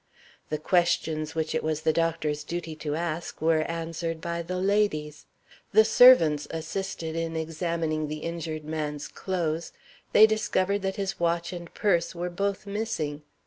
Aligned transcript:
The 0.49 0.57
questions 0.57 1.35
which 1.35 1.53
it 1.53 1.63
was 1.63 1.81
the 1.83 1.93
doctor's 1.93 2.43
duty 2.43 2.75
to 2.77 2.95
ask 2.95 3.39
were 3.39 3.61
answered 3.69 4.19
by 4.19 4.41
the 4.41 4.57
ladies. 4.57 5.27
The 5.73 5.85
servants 5.85 6.47
assisted 6.49 7.15
in 7.15 7.35
examining 7.35 8.07
the 8.07 8.17
injured 8.25 8.65
man's 8.65 9.07
clothes: 9.07 9.73
they 10.11 10.25
discovered 10.25 10.79
that 10.81 10.95
his 10.95 11.19
watch 11.19 11.53
and 11.53 11.71
purse 11.75 12.15
were 12.15 12.31
both 12.31 12.65
missing. 12.65 13.21